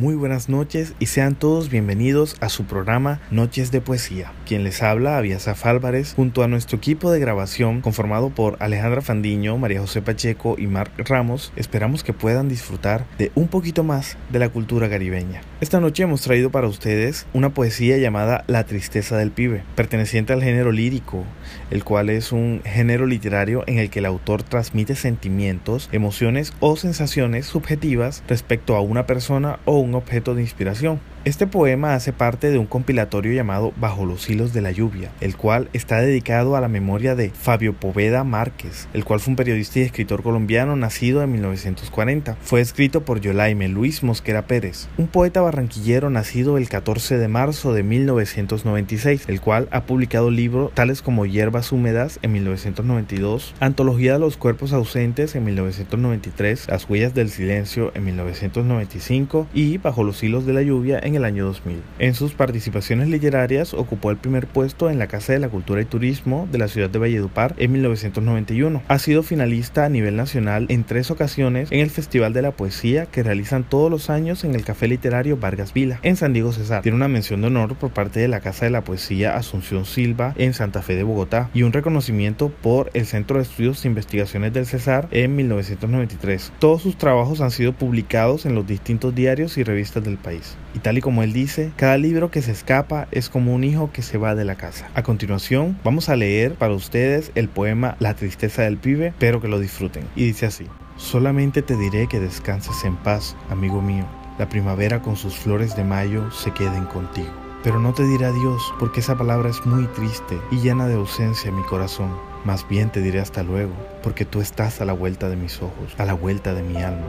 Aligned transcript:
Muy 0.00 0.14
buenas 0.14 0.48
noches 0.48 0.94
y 0.98 1.04
sean 1.04 1.34
todos 1.34 1.68
bienvenidos 1.68 2.34
a 2.40 2.48
su 2.48 2.64
programa 2.64 3.20
Noches 3.30 3.70
de 3.70 3.82
Poesía. 3.82 4.32
Quien 4.46 4.64
les 4.64 4.82
habla, 4.82 5.18
Aviasaf 5.18 5.66
Álvarez, 5.66 6.14
junto 6.16 6.42
a 6.42 6.48
nuestro 6.48 6.78
equipo 6.78 7.12
de 7.12 7.20
grabación 7.20 7.82
conformado 7.82 8.30
por 8.30 8.56
Alejandra 8.60 9.02
Fandiño, 9.02 9.58
María 9.58 9.82
José 9.82 10.00
Pacheco 10.00 10.56
y 10.58 10.68
Marc 10.68 10.90
Ramos, 11.06 11.52
esperamos 11.54 12.02
que 12.02 12.14
puedan 12.14 12.48
disfrutar 12.48 13.04
de 13.18 13.30
un 13.34 13.48
poquito 13.48 13.84
más 13.84 14.16
de 14.32 14.38
la 14.38 14.48
cultura 14.48 14.88
caribeña. 14.88 15.42
Esta 15.60 15.80
noche 15.80 16.04
hemos 16.04 16.22
traído 16.22 16.48
para 16.48 16.66
ustedes 16.66 17.26
una 17.34 17.52
poesía 17.52 17.98
llamada 17.98 18.42
La 18.46 18.64
tristeza 18.64 19.18
del 19.18 19.32
pibe, 19.32 19.64
perteneciente 19.76 20.32
al 20.32 20.42
género 20.42 20.72
lírico, 20.72 21.24
el 21.70 21.84
cual 21.84 22.08
es 22.08 22.32
un 22.32 22.62
género 22.64 23.04
literario 23.04 23.64
en 23.66 23.78
el 23.78 23.90
que 23.90 23.98
el 23.98 24.06
autor 24.06 24.44
transmite 24.44 24.94
sentimientos, 24.94 25.90
emociones 25.92 26.54
o 26.60 26.76
sensaciones 26.76 27.44
subjetivas 27.44 28.22
respecto 28.28 28.76
a 28.76 28.80
una 28.80 29.04
persona 29.04 29.58
o 29.66 29.78
un 29.78 29.89
objeto 29.94 30.34
de 30.34 30.42
inspiración. 30.42 31.00
Este 31.26 31.46
poema 31.46 31.94
hace 31.94 32.14
parte 32.14 32.50
de 32.50 32.56
un 32.56 32.64
compilatorio 32.64 33.34
llamado 33.34 33.74
Bajo 33.78 34.06
los 34.06 34.30
hilos 34.30 34.54
de 34.54 34.62
la 34.62 34.70
lluvia, 34.70 35.10
el 35.20 35.36
cual 35.36 35.68
está 35.74 36.00
dedicado 36.00 36.56
a 36.56 36.62
la 36.62 36.68
memoria 36.68 37.14
de 37.14 37.28
Fabio 37.28 37.74
Poveda 37.74 38.24
Márquez, 38.24 38.88
el 38.94 39.04
cual 39.04 39.20
fue 39.20 39.32
un 39.32 39.36
periodista 39.36 39.80
y 39.80 39.82
escritor 39.82 40.22
colombiano 40.22 40.76
nacido 40.76 41.22
en 41.22 41.32
1940. 41.32 42.38
Fue 42.40 42.62
escrito 42.62 43.04
por 43.04 43.20
Yolaime 43.20 43.68
Luis 43.68 44.02
Mosquera 44.02 44.46
Pérez, 44.46 44.88
un 44.96 45.08
poeta 45.08 45.42
barranquillero 45.42 46.08
nacido 46.08 46.56
el 46.56 46.70
14 46.70 47.18
de 47.18 47.28
marzo 47.28 47.74
de 47.74 47.82
1996, 47.82 49.24
el 49.28 49.42
cual 49.42 49.68
ha 49.72 49.82
publicado 49.82 50.30
libros 50.30 50.72
tales 50.72 51.02
como 51.02 51.26
Hierbas 51.26 51.70
húmedas 51.70 52.18
en 52.22 52.32
1992, 52.32 53.54
Antología 53.60 54.14
de 54.14 54.20
los 54.20 54.38
cuerpos 54.38 54.72
ausentes 54.72 55.34
en 55.34 55.44
1993, 55.44 56.68
Las 56.68 56.88
huellas 56.88 57.12
del 57.12 57.28
silencio 57.28 57.92
en 57.94 58.06
1995 58.06 59.48
y 59.52 59.76
Bajo 59.76 60.02
los 60.02 60.22
hilos 60.22 60.46
de 60.46 60.54
la 60.54 60.62
lluvia 60.62 60.98
en 61.09 61.09
en 61.10 61.16
el 61.16 61.24
año 61.24 61.44
2000. 61.44 61.82
En 61.98 62.14
sus 62.14 62.32
participaciones 62.32 63.08
literarias 63.08 63.74
ocupó 63.74 64.10
el 64.10 64.16
primer 64.16 64.46
puesto 64.46 64.90
en 64.90 64.98
la 64.98 65.08
Casa 65.08 65.32
de 65.32 65.38
la 65.38 65.48
Cultura 65.48 65.82
y 65.82 65.84
Turismo 65.84 66.48
de 66.50 66.58
la 66.58 66.68
ciudad 66.68 66.88
de 66.88 66.98
Valledupar 66.98 67.54
en 67.58 67.72
1991. 67.72 68.82
Ha 68.88 68.98
sido 68.98 69.22
finalista 69.22 69.84
a 69.84 69.88
nivel 69.88 70.16
nacional 70.16 70.66
en 70.68 70.84
tres 70.84 71.10
ocasiones 71.10 71.70
en 71.72 71.80
el 71.80 71.90
Festival 71.90 72.32
de 72.32 72.42
la 72.42 72.52
Poesía 72.52 73.06
que 73.06 73.22
realizan 73.22 73.64
todos 73.64 73.90
los 73.90 74.10
años 74.10 74.44
en 74.44 74.54
el 74.54 74.64
Café 74.64 74.88
Literario 74.88 75.36
Vargas 75.36 75.74
Vila 75.74 75.98
en 76.02 76.16
San 76.16 76.32
Diego 76.32 76.52
Cesar. 76.52 76.82
Tiene 76.82 76.96
una 76.96 77.08
mención 77.08 77.40
de 77.40 77.48
honor 77.48 77.74
por 77.74 77.90
parte 77.90 78.20
de 78.20 78.28
la 78.28 78.40
Casa 78.40 78.64
de 78.64 78.70
la 78.70 78.84
Poesía 78.84 79.36
Asunción 79.36 79.84
Silva 79.84 80.34
en 80.36 80.54
Santa 80.54 80.82
Fe 80.82 80.94
de 80.94 81.02
Bogotá 81.02 81.50
y 81.52 81.62
un 81.64 81.72
reconocimiento 81.72 82.48
por 82.48 82.90
el 82.94 83.06
Centro 83.06 83.36
de 83.36 83.42
Estudios 83.42 83.84
e 83.84 83.88
Investigaciones 83.88 84.52
del 84.52 84.66
Cesar 84.66 85.08
en 85.10 85.34
1993. 85.36 86.52
Todos 86.58 86.82
sus 86.82 86.96
trabajos 86.96 87.40
han 87.40 87.50
sido 87.50 87.72
publicados 87.72 88.46
en 88.46 88.54
los 88.54 88.66
distintos 88.66 89.14
diarios 89.14 89.58
y 89.58 89.64
revistas 89.64 90.04
del 90.04 90.16
país. 90.16 90.56
Y 90.74 90.78
tal 90.78 90.98
y 91.00 91.02
como 91.02 91.22
él 91.22 91.32
dice, 91.32 91.72
cada 91.76 91.96
libro 91.96 92.30
que 92.30 92.42
se 92.42 92.52
escapa 92.52 93.08
es 93.10 93.30
como 93.30 93.54
un 93.54 93.64
hijo 93.64 93.90
que 93.90 94.02
se 94.02 94.18
va 94.18 94.34
de 94.34 94.44
la 94.44 94.56
casa. 94.56 94.90
A 94.94 95.02
continuación, 95.02 95.78
vamos 95.82 96.10
a 96.10 96.16
leer 96.16 96.56
para 96.56 96.74
ustedes 96.74 97.32
el 97.34 97.48
poema 97.48 97.96
La 98.00 98.12
tristeza 98.12 98.62
del 98.62 98.76
pibe, 98.76 99.06
espero 99.06 99.40
que 99.40 99.48
lo 99.48 99.58
disfruten. 99.58 100.04
Y 100.14 100.26
dice 100.26 100.44
así, 100.44 100.66
solamente 100.98 101.62
te 101.62 101.74
diré 101.74 102.06
que 102.06 102.20
descanses 102.20 102.84
en 102.84 102.96
paz, 102.96 103.34
amigo 103.48 103.80
mío. 103.80 104.04
La 104.38 104.50
primavera 104.50 105.00
con 105.00 105.16
sus 105.16 105.36
flores 105.36 105.74
de 105.74 105.84
mayo 105.84 106.30
se 106.32 106.50
queden 106.50 106.84
contigo. 106.84 107.39
Pero 107.62 107.78
no 107.78 107.92
te 107.92 108.04
diré 108.04 108.24
adiós, 108.24 108.72
porque 108.78 109.00
esa 109.00 109.18
palabra 109.18 109.50
es 109.50 109.66
muy 109.66 109.86
triste 109.88 110.40
y 110.50 110.60
llena 110.60 110.86
de 110.88 110.94
ausencia 110.94 111.50
en 111.50 111.56
mi 111.56 111.62
corazón. 111.62 112.10
Más 112.42 112.66
bien 112.66 112.90
te 112.90 113.02
diré 113.02 113.20
hasta 113.20 113.42
luego, 113.42 113.74
porque 114.02 114.24
tú 114.24 114.40
estás 114.40 114.80
a 114.80 114.86
la 114.86 114.94
vuelta 114.94 115.28
de 115.28 115.36
mis 115.36 115.60
ojos, 115.60 115.94
a 115.98 116.06
la 116.06 116.14
vuelta 116.14 116.54
de 116.54 116.62
mi 116.62 116.82
alma, 116.82 117.08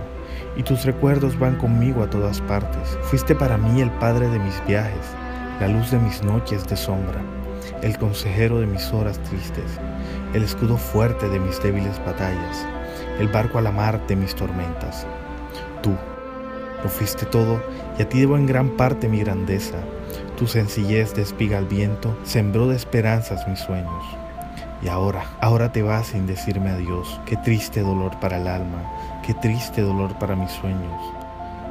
y 0.58 0.64
tus 0.64 0.84
recuerdos 0.84 1.40
van 1.40 1.56
conmigo 1.56 2.04
a 2.04 2.10
todas 2.10 2.42
partes. 2.42 2.98
Fuiste 3.04 3.34
para 3.34 3.58
mí 3.58 3.80
el 3.80 3.92
padre 3.92 4.28
de 4.28 4.40
mis 4.40 4.62
viajes, 4.68 5.06
la 5.62 5.70
luz 5.70 5.90
de 5.90 6.00
mis 6.00 6.22
noches 6.22 6.68
de 6.68 6.76
sombra, 6.76 7.22
el 7.82 7.98
consejero 7.98 8.60
de 8.60 8.68
mis 8.68 8.92
horas 8.92 9.24
tristes, 9.24 9.80
el 10.34 10.44
escudo 10.44 10.76
fuerte 10.76 11.30
de 11.30 11.40
mis 11.40 11.64
débiles 11.64 11.98
batallas, 12.06 12.68
el 13.20 13.30
barco 13.30 13.58
a 13.58 13.62
la 13.62 13.72
mar 13.72 14.06
de 14.08 14.18
mis 14.18 14.36
tormentas. 14.36 15.08
Tú, 15.82 15.96
lo 16.84 16.90
fuiste 16.90 17.26
todo 17.26 17.64
y 17.98 18.02
a 18.02 18.10
ti 18.10 18.20
debo 18.20 18.36
en 18.36 18.48
gran 18.48 18.72
parte 18.72 19.08
mi 19.08 19.20
grandeza. 19.22 19.78
Tu 20.42 20.48
sencillez 20.48 21.14
de 21.14 21.22
espiga 21.22 21.60
al 21.60 21.68
viento 21.68 22.18
sembró 22.24 22.68
de 22.68 22.76
esperanzas 22.76 23.48
mis 23.48 23.60
sueños. 23.60 24.04
Y 24.82 24.88
ahora, 24.88 25.24
ahora 25.40 25.72
te 25.72 25.84
vas 25.84 26.08
sin 26.08 26.26
decirme 26.26 26.72
adiós. 26.72 27.22
Qué 27.28 27.38
triste 27.38 27.82
dolor 27.82 28.20
para 28.20 28.38
el 28.38 28.48
alma, 28.48 28.82
qué 29.24 29.36
triste 29.36 29.84
dolor 29.84 30.18
para 30.18 30.36
mis 30.36 30.50
sueños. 30.50 31.00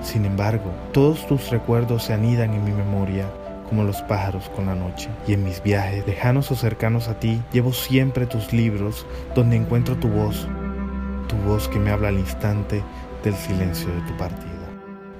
Sin 0.02 0.24
embargo, 0.24 0.70
todos 0.92 1.26
tus 1.26 1.50
recuerdos 1.50 2.04
se 2.04 2.12
anidan 2.12 2.54
en 2.54 2.62
mi 2.62 2.70
memoria 2.70 3.28
como 3.68 3.82
los 3.82 4.02
pájaros 4.02 4.48
con 4.50 4.66
la 4.66 4.76
noche. 4.76 5.08
Y 5.26 5.32
en 5.32 5.42
mis 5.42 5.60
viajes, 5.60 6.06
lejanos 6.06 6.52
o 6.52 6.54
cercanos 6.54 7.08
a 7.08 7.18
ti, 7.18 7.42
llevo 7.52 7.72
siempre 7.72 8.26
tus 8.26 8.52
libros 8.52 9.04
donde 9.34 9.56
encuentro 9.56 9.96
tu 9.96 10.06
voz, 10.06 10.46
tu 11.26 11.34
voz 11.38 11.66
que 11.66 11.80
me 11.80 11.90
habla 11.90 12.06
al 12.06 12.20
instante 12.20 12.84
del 13.24 13.34
silencio 13.34 13.88
de 13.88 14.00
tu 14.02 14.16
partida 14.16 14.59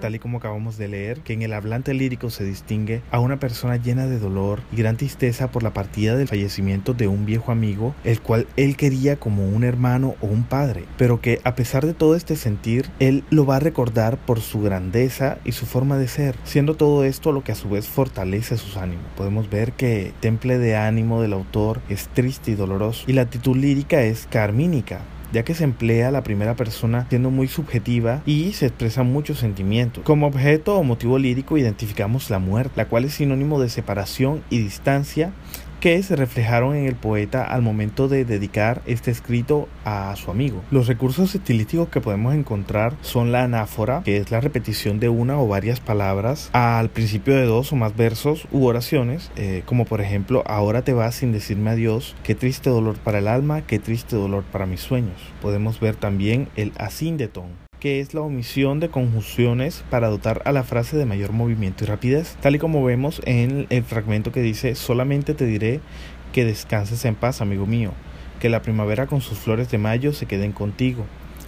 tal 0.01 0.15
y 0.15 0.19
como 0.19 0.39
acabamos 0.39 0.79
de 0.79 0.89
leer, 0.89 1.21
que 1.21 1.35
en 1.35 1.43
el 1.43 1.53
hablante 1.53 1.95
lírico 1.95 2.31
se 2.31 2.45
distingue 2.45 3.03
a 3.11 3.21
una 3.21 3.39
persona 3.39 3.77
llena 3.77 4.07
de 4.07 4.19
dolor 4.19 4.63
y 4.73 4.77
gran 4.77 4.97
tristeza 4.97 5.51
por 5.51 5.63
la 5.63 5.73
partida 5.73 6.17
del 6.17 6.29
fallecimiento 6.29 6.95
de 6.95 7.07
un 7.07 7.27
viejo 7.27 7.53
amigo, 7.53 7.95
el 8.05 8.21
cual 8.21 8.47
él 8.57 8.77
quería 8.77 9.17
como 9.17 9.47
un 9.47 9.65
hermano 9.65 10.15
o 10.21 10.27
un 10.27 10.45
padre, 10.45 10.85
pero 10.97 11.21
que 11.21 11.41
a 11.45 11.55
pesar 11.55 11.87
de 11.87 11.95
todo 11.95 12.17
este 12.17 12.37
sentir, 12.37 12.91
él 12.99 13.25
lo 13.31 13.47
va 13.47 13.57
a 13.57 13.61
recordar 13.61 14.17
por 14.17 14.41
su 14.41 14.63
grandeza 14.63 15.39
y 15.45 15.53
su 15.53 15.67
forma 15.67 15.99
de 15.99 16.09
ser, 16.09 16.35
siendo 16.45 16.75
todo 16.75 17.05
esto 17.05 17.33
lo 17.33 17.45
que 17.45 17.53
a 17.53 17.57
su 17.57 17.69
vez 17.69 17.87
fortalece 17.87 18.57
sus 18.57 18.77
ánimos. 18.77 19.05
Podemos 19.17 19.51
ver 19.51 19.73
que 19.73 20.13
temple 20.21 20.59
de 20.59 20.77
ánimo 20.77 21.21
del 21.21 21.33
autor 21.33 21.81
es 21.89 22.09
triste 22.09 22.53
y 22.53 22.55
doloroso, 22.55 23.05
y 23.07 23.13
la 23.13 23.23
actitud 23.23 23.57
lírica 23.57 24.03
es 24.03 24.27
carmínica, 24.31 25.01
ya 25.33 25.45
que 25.45 25.55
se 25.55 25.65
emplea 25.65 26.11
la 26.11 26.23
primera 26.23 26.57
persona 26.57 27.07
siendo 27.09 27.31
muy 27.31 27.49
subjetiva 27.49 28.23
y 28.27 28.53
se 28.53 28.67
expresan 28.67 29.13
muchos 29.13 29.39
sentimientos. 29.39 30.05
Como 30.05 30.27
objeto 30.27 30.77
o 30.77 30.83
motivo 30.83 31.19
lírico 31.19 31.59
identificamos 31.59 32.31
la 32.31 32.39
muerte, 32.39 32.73
la 32.77 32.87
cual 32.87 33.05
es 33.05 33.15
sinónimo 33.15 33.61
de 33.61 33.69
separación 33.69 34.43
y 34.51 34.59
distancia 34.59 35.33
que 35.81 36.03
se 36.03 36.15
reflejaron 36.15 36.77
en 36.77 36.87
el 36.87 36.95
poeta 36.95 37.43
al 37.43 37.63
momento 37.63 38.07
de 38.07 38.25
dedicar 38.25 38.83
este 38.87 39.11
escrito 39.11 39.69
a 39.85 40.15
su 40.17 40.31
amigo. 40.31 40.63
Los 40.71 40.87
recursos 40.87 41.35
estilísticos 41.35 41.89
que 41.89 42.01
podemos 42.01 42.35
encontrar 42.35 42.95
son 43.01 43.33
la 43.33 43.45
anáfora, 43.45 44.03
que 44.05 44.19
es 44.19 44.31
la 44.31 44.41
repetición 44.41 45.01
de 45.01 45.09
una 45.09 45.41
o 45.41 45.49
varias 45.49 45.81
palabras 45.81 46.51
al 46.53 46.91
principio 46.91 47.35
de 47.35 47.47
dos 47.47 47.73
o 47.73 47.77
más 47.77 47.97
versos 47.97 48.47
u 48.53 48.67
oraciones, 48.67 49.31
eh, 49.37 49.63
como 49.65 49.87
por 49.87 50.01
ejemplo, 50.01 50.43
ahora 50.47 50.83
te 50.83 50.93
vas 50.93 51.15
sin 51.15 51.33
decirme 51.33 51.71
adiós, 51.71 52.15
qué 52.23 52.35
triste 52.35 52.71
dolor 52.71 52.99
para 52.99 53.19
el 53.19 53.29
alma, 53.29 53.63
qué 53.63 53.79
triste 53.79 54.17
dolor 54.17 54.45
para 54.45 54.67
mis 54.67 54.81
sueños. 54.81 55.21
Podemos 55.41 55.81
ver 55.81 55.97
también 55.97 56.49
el 56.57 56.73
asíndeton, 56.79 57.70
que 57.81 58.01
es 58.01 58.13
la 58.13 58.21
omisión 58.21 58.79
de 58.79 58.91
conjunciones 58.91 59.83
para 59.91 60.09
dotar 60.09 60.43
a 60.45 60.53
la 60.53 60.63
frase 60.63 60.97
de 60.99 61.07
mayor 61.07 61.33
movimiento 61.33 61.83
y 61.83 61.87
rapidez, 61.87 62.37
tal 62.43 62.55
y 62.55 62.59
como 62.59 62.85
vemos 62.85 63.23
en 63.25 63.67
el 63.71 63.83
fragmento 63.83 64.33
que 64.33 64.43
dice 64.43 64.75
solamente 64.75 65.35
te 65.35 65.47
diré 65.47 65.81
que 66.33 66.45
descanses 66.45 67.05
en 67.07 67.15
paz, 67.15 67.41
amigo 67.41 67.67
mío, 67.67 67.93
que 68.39 68.51
la 68.51 68.63
primavera 68.63 69.07
con 69.07 69.23
sus 69.23 69.39
flores 69.39 69.71
de 69.71 69.79
mayo 69.79 70.13
se 70.13 70.27
queden 70.27 70.53
contigo, 70.53 71.07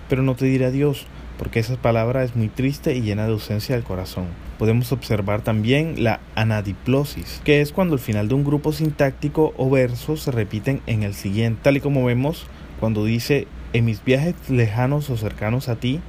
pero 0.08 0.22
no 0.22 0.34
te 0.34 0.46
diré 0.46 0.64
adiós, 0.64 1.06
porque 1.38 1.60
esa 1.60 1.76
palabra 1.76 2.24
es 2.24 2.34
muy 2.34 2.48
triste 2.48 2.94
y 2.94 3.02
llena 3.02 3.26
de 3.26 3.32
ausencia 3.32 3.74
del 3.74 3.84
corazón. 3.84 4.26
Podemos 4.58 4.92
observar 4.92 5.42
también 5.42 6.02
la 6.02 6.20
anadiplosis, 6.34 7.40
que 7.44 7.60
es 7.60 7.72
cuando 7.72 7.94
el 7.94 8.00
final 8.00 8.28
de 8.28 8.34
un 8.34 8.44
grupo 8.44 8.72
sintáctico 8.72 9.52
o 9.56 9.68
verso 9.68 10.16
se 10.16 10.30
repiten 10.30 10.80
en 10.86 11.02
el 11.02 11.14
siguiente, 11.14 11.60
tal 11.62 11.76
y 11.76 11.80
como 11.80 12.04
vemos 12.04 12.46
cuando 12.80 13.04
dice 13.04 13.46
en 13.72 13.84
mis 13.84 14.04
viajes 14.04 14.34
lejanos 14.48 15.10
o 15.10 15.16
cercanos 15.16 15.68
a 15.68 15.76
ti, 15.76 16.00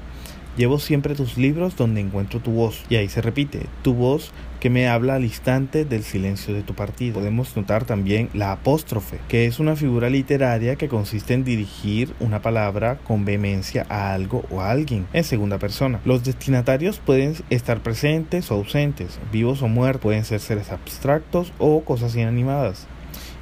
Llevo 0.55 0.77
siempre 0.77 1.15
tus 1.15 1.37
libros 1.37 1.75
donde 1.75 2.01
encuentro 2.01 2.39
tu 2.39 2.51
voz. 2.51 2.83
Y 2.89 2.95
ahí 2.95 3.09
se 3.09 3.21
repite, 3.21 3.65
tu 3.81 3.93
voz 3.93 4.31
que 4.59 4.69
me 4.69 4.87
habla 4.87 5.15
al 5.15 5.25
instante 5.25 5.83
del 5.83 6.03
silencio 6.03 6.53
de 6.53 6.61
tu 6.61 6.73
partido. 6.73 7.15
Podemos 7.15 7.57
notar 7.57 7.85
también 7.85 8.29
la 8.33 8.53
apóstrofe, 8.53 9.19
que 9.27 9.45
es 9.45 9.59
una 9.59 9.75
figura 9.75 10.09
literaria 10.09 10.75
que 10.75 10.87
consiste 10.87 11.33
en 11.33 11.43
dirigir 11.43 12.13
una 12.19 12.41
palabra 12.41 12.97
con 13.03 13.25
vehemencia 13.25 13.85
a 13.89 14.13
algo 14.13 14.45
o 14.51 14.61
a 14.61 14.71
alguien 14.71 15.07
en 15.11 15.23
segunda 15.23 15.57
persona. 15.57 15.99
Los 16.05 16.23
destinatarios 16.23 16.99
pueden 16.99 17.35
estar 17.49 17.81
presentes 17.81 18.51
o 18.51 18.55
ausentes, 18.55 19.19
vivos 19.31 19.61
o 19.63 19.67
muertos, 19.67 20.03
pueden 20.03 20.23
ser 20.23 20.39
seres 20.39 20.71
abstractos 20.71 21.51
o 21.57 21.83
cosas 21.83 22.15
inanimadas. 22.15 22.87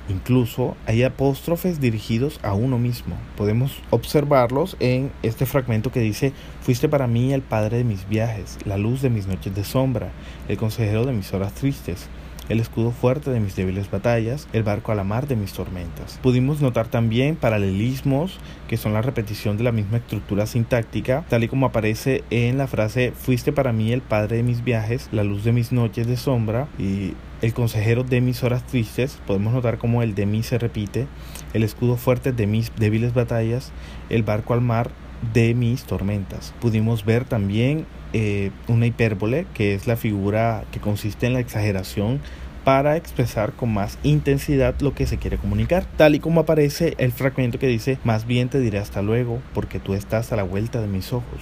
Incluso 0.09 0.75
hay 0.85 1.03
apóstrofes 1.03 1.79
dirigidos 1.79 2.39
a 2.43 2.53
uno 2.53 2.77
mismo. 2.77 3.15
Podemos 3.37 3.81
observarlos 3.89 4.75
en 4.79 5.11
este 5.23 5.45
fragmento 5.45 5.91
que 5.91 5.99
dice, 5.99 6.33
fuiste 6.61 6.89
para 6.89 7.07
mí 7.07 7.33
el 7.33 7.41
padre 7.41 7.77
de 7.77 7.83
mis 7.83 8.07
viajes, 8.07 8.57
la 8.65 8.77
luz 8.77 9.01
de 9.01 9.09
mis 9.09 9.27
noches 9.27 9.55
de 9.55 9.63
sombra, 9.63 10.11
el 10.47 10.57
consejero 10.57 11.05
de 11.05 11.13
mis 11.13 11.33
horas 11.33 11.53
tristes, 11.53 12.09
el 12.49 12.59
escudo 12.59 12.91
fuerte 12.91 13.31
de 13.31 13.39
mis 13.39 13.55
débiles 13.55 13.89
batallas, 13.89 14.47
el 14.51 14.63
barco 14.63 14.91
a 14.91 14.95
la 14.95 15.03
mar 15.03 15.27
de 15.27 15.35
mis 15.35 15.53
tormentas. 15.53 16.19
Pudimos 16.21 16.61
notar 16.61 16.87
también 16.87 17.35
paralelismos 17.35 18.39
que 18.67 18.77
son 18.77 18.93
la 18.93 19.01
repetición 19.01 19.57
de 19.57 19.63
la 19.63 19.71
misma 19.71 19.97
estructura 19.97 20.45
sintáctica, 20.45 21.23
tal 21.29 21.43
y 21.43 21.47
como 21.47 21.67
aparece 21.67 22.23
en 22.29 22.57
la 22.57 22.67
frase 22.67 23.13
fuiste 23.15 23.51
para 23.51 23.71
mí 23.71 23.91
el 23.91 24.01
padre 24.01 24.37
de 24.37 24.43
mis 24.43 24.63
viajes, 24.63 25.09
la 25.11 25.23
luz 25.23 25.43
de 25.43 25.53
mis 25.53 25.71
noches 25.71 26.07
de 26.07 26.17
sombra 26.17 26.67
y 26.77 27.13
el 27.41 27.53
consejero 27.53 28.03
de 28.03 28.21
mis 28.21 28.43
horas 28.43 28.65
tristes, 28.65 29.17
podemos 29.25 29.53
notar 29.53 29.77
como 29.77 30.03
el 30.03 30.15
de 30.15 30.25
mí 30.25 30.43
se 30.43 30.57
repite, 30.57 31.07
el 31.53 31.63
escudo 31.63 31.97
fuerte 31.97 32.31
de 32.31 32.47
mis 32.47 32.71
débiles 32.75 33.13
batallas, 33.13 33.71
el 34.09 34.23
barco 34.23 34.53
al 34.53 34.61
mar 34.61 34.91
de 35.33 35.53
mis 35.53 35.83
tormentas. 35.83 36.53
Pudimos 36.59 37.05
ver 37.05 37.25
también 37.25 37.85
eh, 38.13 38.51
una 38.67 38.85
hipérbole, 38.85 39.45
que 39.53 39.73
es 39.73 39.87
la 39.87 39.95
figura 39.95 40.63
que 40.71 40.79
consiste 40.79 41.27
en 41.27 41.33
la 41.33 41.39
exageración 41.39 42.19
para 42.63 42.95
expresar 42.95 43.53
con 43.53 43.73
más 43.73 43.97
intensidad 44.03 44.79
lo 44.81 44.93
que 44.93 45.07
se 45.07 45.17
quiere 45.17 45.37
comunicar, 45.37 45.85
tal 45.97 46.13
y 46.13 46.19
como 46.19 46.41
aparece 46.41 46.93
el 46.99 47.11
fragmento 47.11 47.57
que 47.57 47.67
dice, 47.67 47.97
más 48.03 48.27
bien 48.27 48.49
te 48.49 48.59
diré 48.59 48.77
hasta 48.77 49.01
luego, 49.01 49.41
porque 49.55 49.79
tú 49.79 49.95
estás 49.95 50.31
a 50.31 50.35
la 50.35 50.43
vuelta 50.43 50.79
de 50.79 50.87
mis 50.87 51.11
ojos, 51.11 51.41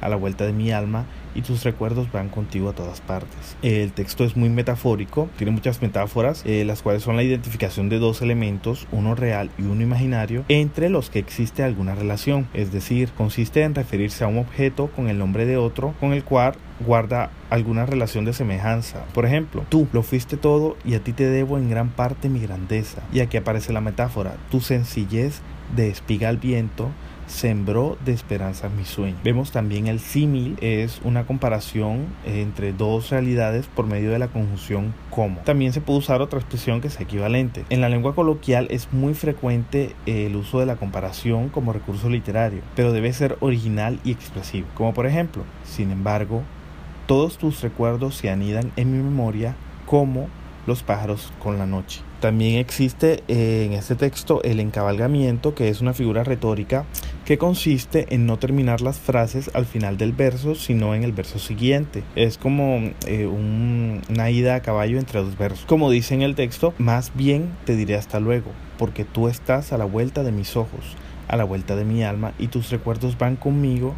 a 0.00 0.08
la 0.08 0.16
vuelta 0.16 0.44
de 0.44 0.52
mi 0.52 0.72
alma, 0.72 1.06
y 1.34 1.42
tus 1.42 1.62
recuerdos 1.64 2.10
van 2.12 2.28
contigo 2.28 2.68
a 2.68 2.72
todas 2.72 3.00
partes. 3.00 3.56
El 3.62 3.92
texto 3.92 4.24
es 4.24 4.36
muy 4.36 4.48
metafórico, 4.48 5.28
tiene 5.36 5.52
muchas 5.52 5.80
metáforas, 5.80 6.42
eh, 6.44 6.64
las 6.64 6.82
cuales 6.82 7.02
son 7.02 7.16
la 7.16 7.22
identificación 7.22 7.88
de 7.88 7.98
dos 7.98 8.22
elementos, 8.22 8.86
uno 8.90 9.14
real 9.14 9.50
y 9.58 9.62
uno 9.62 9.82
imaginario, 9.82 10.44
entre 10.48 10.88
los 10.88 11.10
que 11.10 11.18
existe 11.18 11.62
alguna 11.62 11.94
relación, 11.94 12.48
es 12.54 12.72
decir, 12.72 13.10
consiste 13.16 13.62
en 13.62 13.74
referirse 13.74 14.24
a 14.24 14.28
un 14.28 14.38
objeto 14.38 14.88
con 14.88 15.08
el 15.08 15.18
nombre 15.18 15.46
de 15.46 15.56
otro 15.56 15.94
con 16.00 16.12
el 16.12 16.24
cual 16.24 16.54
guarda 16.84 17.30
alguna 17.50 17.86
relación 17.86 18.24
de 18.24 18.32
semejanza. 18.32 19.04
Por 19.12 19.26
ejemplo, 19.26 19.64
tú 19.68 19.86
lo 19.92 20.02
fuiste 20.02 20.36
todo 20.36 20.76
y 20.84 20.94
a 20.94 21.00
ti 21.00 21.12
te 21.12 21.24
debo 21.24 21.58
en 21.58 21.68
gran 21.68 21.90
parte 21.90 22.28
mi 22.28 22.40
grandeza. 22.40 23.02
Y 23.12 23.20
aquí 23.20 23.36
aparece 23.36 23.72
la 23.72 23.80
metáfora, 23.80 24.36
tu 24.50 24.60
sencillez 24.60 25.40
de 25.76 25.88
espiga 25.88 26.28
al 26.28 26.38
viento 26.38 26.90
sembró 27.30 27.96
de 28.04 28.12
esperanza 28.12 28.68
mi 28.68 28.84
sueño. 28.84 29.16
Vemos 29.22 29.52
también 29.52 29.86
el 29.86 30.00
símil, 30.00 30.56
es 30.60 31.00
una 31.04 31.26
comparación 31.26 32.06
entre 32.26 32.72
dos 32.72 33.10
realidades 33.10 33.66
por 33.66 33.86
medio 33.86 34.10
de 34.10 34.18
la 34.18 34.28
conjunción 34.28 34.92
como. 35.10 35.40
También 35.40 35.72
se 35.72 35.80
puede 35.80 36.00
usar 36.00 36.20
otra 36.20 36.40
expresión 36.40 36.80
que 36.80 36.88
es 36.88 37.00
equivalente. 37.00 37.64
En 37.70 37.80
la 37.80 37.88
lengua 37.88 38.14
coloquial 38.14 38.66
es 38.70 38.92
muy 38.92 39.14
frecuente 39.14 39.94
el 40.06 40.36
uso 40.36 40.60
de 40.60 40.66
la 40.66 40.76
comparación 40.76 41.48
como 41.48 41.72
recurso 41.72 42.10
literario, 42.10 42.62
pero 42.74 42.92
debe 42.92 43.12
ser 43.12 43.36
original 43.40 44.00
y 44.04 44.10
expresivo. 44.10 44.66
Como 44.74 44.92
por 44.92 45.06
ejemplo, 45.06 45.44
sin 45.64 45.90
embargo, 45.90 46.42
todos 47.06 47.38
tus 47.38 47.60
recuerdos 47.62 48.16
se 48.16 48.30
anidan 48.30 48.72
en 48.76 48.92
mi 48.92 49.02
memoria 49.02 49.54
como 49.86 50.28
los 50.66 50.82
pájaros 50.82 51.32
con 51.42 51.58
la 51.58 51.66
noche. 51.66 52.02
También 52.20 52.58
existe 52.58 53.22
eh, 53.28 53.64
en 53.64 53.72
este 53.72 53.96
texto 53.96 54.42
el 54.42 54.60
encabalgamiento, 54.60 55.54
que 55.54 55.70
es 55.70 55.80
una 55.80 55.94
figura 55.94 56.22
retórica 56.22 56.84
que 57.30 57.38
consiste 57.38 58.12
en 58.12 58.26
no 58.26 58.40
terminar 58.40 58.80
las 58.80 58.98
frases 58.98 59.52
al 59.54 59.64
final 59.64 59.96
del 59.96 60.12
verso, 60.12 60.56
sino 60.56 60.96
en 60.96 61.04
el 61.04 61.12
verso 61.12 61.38
siguiente. 61.38 62.02
Es 62.16 62.38
como 62.38 62.90
eh, 63.06 63.28
una 63.28 64.30
ida 64.30 64.56
a 64.56 64.62
caballo 64.62 64.98
entre 64.98 65.22
dos 65.22 65.38
versos. 65.38 65.64
Como 65.64 65.92
dice 65.92 66.14
en 66.14 66.22
el 66.22 66.34
texto, 66.34 66.74
más 66.78 67.12
bien 67.14 67.52
te 67.66 67.76
diré 67.76 67.94
hasta 67.94 68.18
luego, 68.18 68.50
porque 68.78 69.04
tú 69.04 69.28
estás 69.28 69.72
a 69.72 69.78
la 69.78 69.84
vuelta 69.84 70.24
de 70.24 70.32
mis 70.32 70.56
ojos, 70.56 70.96
a 71.28 71.36
la 71.36 71.44
vuelta 71.44 71.76
de 71.76 71.84
mi 71.84 72.02
alma, 72.02 72.32
y 72.36 72.48
tus 72.48 72.68
recuerdos 72.68 73.16
van 73.16 73.36
conmigo 73.36 73.94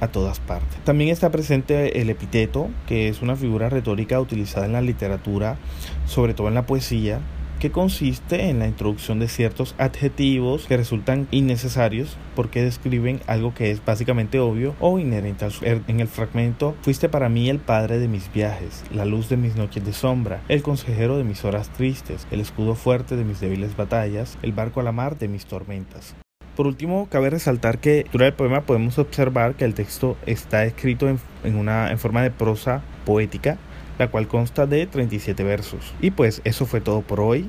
a 0.00 0.08
todas 0.08 0.38
partes. 0.40 0.78
También 0.84 1.08
está 1.08 1.30
presente 1.30 2.02
el 2.02 2.10
epíteto, 2.10 2.68
que 2.86 3.08
es 3.08 3.22
una 3.22 3.34
figura 3.34 3.70
retórica 3.70 4.20
utilizada 4.20 4.66
en 4.66 4.72
la 4.72 4.82
literatura, 4.82 5.56
sobre 6.04 6.34
todo 6.34 6.48
en 6.48 6.54
la 6.54 6.66
poesía, 6.66 7.20
que 7.64 7.70
consiste 7.70 8.50
en 8.50 8.58
la 8.58 8.68
introducción 8.68 9.20
de 9.20 9.26
ciertos 9.26 9.74
adjetivos 9.78 10.66
que 10.66 10.76
resultan 10.76 11.26
innecesarios 11.30 12.18
porque 12.36 12.62
describen 12.62 13.20
algo 13.26 13.54
que 13.54 13.70
es 13.70 13.82
básicamente 13.82 14.38
obvio 14.38 14.74
o 14.80 14.98
inherente 14.98 15.46
en 15.62 16.00
el 16.00 16.08
fragmento 16.08 16.76
fuiste 16.82 17.08
para 17.08 17.30
mí 17.30 17.48
el 17.48 17.60
padre 17.60 17.98
de 17.98 18.06
mis 18.06 18.30
viajes, 18.30 18.84
la 18.92 19.06
luz 19.06 19.30
de 19.30 19.38
mis 19.38 19.56
noches 19.56 19.82
de 19.82 19.94
sombra, 19.94 20.42
el 20.50 20.62
consejero 20.62 21.16
de 21.16 21.24
mis 21.24 21.42
horas 21.46 21.70
tristes, 21.70 22.26
el 22.30 22.42
escudo 22.42 22.74
fuerte 22.74 23.16
de 23.16 23.24
mis 23.24 23.40
débiles 23.40 23.74
batallas, 23.78 24.36
el 24.42 24.52
barco 24.52 24.80
a 24.80 24.82
la 24.82 24.92
mar 24.92 25.16
de 25.16 25.28
mis 25.28 25.46
tormentas. 25.46 26.14
Por 26.56 26.66
último, 26.66 27.08
cabe 27.10 27.30
resaltar 27.30 27.78
que 27.78 28.04
durante 28.12 28.26
el 28.26 28.34
poema 28.34 28.60
podemos 28.60 28.98
observar 28.98 29.54
que 29.54 29.64
el 29.64 29.72
texto 29.72 30.18
está 30.26 30.66
escrito 30.66 31.08
en, 31.08 31.56
una, 31.56 31.90
en 31.90 31.98
forma 31.98 32.20
de 32.20 32.30
prosa 32.30 32.82
poética, 33.06 33.56
la 33.98 34.08
cual 34.08 34.28
consta 34.28 34.66
de 34.66 34.86
37 34.86 35.42
versos. 35.44 35.94
Y 36.00 36.10
pues 36.10 36.40
eso 36.44 36.66
fue 36.66 36.80
todo 36.80 37.02
por 37.02 37.20
hoy. 37.20 37.48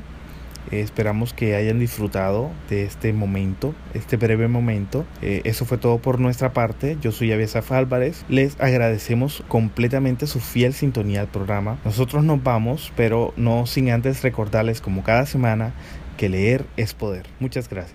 Eh, 0.72 0.82
esperamos 0.82 1.34
que 1.34 1.56
hayan 1.56 1.80
disfrutado 1.80 2.50
de 2.70 2.86
este 2.86 3.14
momento, 3.14 3.76
este 3.94 4.18
breve 4.18 4.48
momento. 4.48 5.06
Eh, 5.22 5.42
eso 5.44 5.66
fue 5.66 5.78
todo 5.78 6.00
por 6.00 6.20
nuestra 6.20 6.54
parte. 6.54 6.98
Yo 7.02 7.12
soy 7.12 7.32
Aviasaf 7.32 7.72
Álvarez. 7.72 8.26
Les 8.30 8.60
agradecemos 8.60 9.44
completamente 9.48 10.28
su 10.28 10.40
fiel 10.40 10.74
sintonía 10.74 11.22
al 11.22 11.28
programa. 11.28 11.78
Nosotros 11.86 12.24
nos 12.24 12.42
vamos, 12.44 12.92
pero 12.96 13.34
no 13.38 13.66
sin 13.68 13.92
antes 13.92 14.24
recordarles 14.24 14.82
como 14.82 15.04
cada 15.04 15.26
semana 15.26 15.74
que 16.18 16.30
leer 16.30 16.66
es 16.78 16.94
poder. 16.94 17.26
Muchas 17.40 17.70
gracias. 17.70 17.94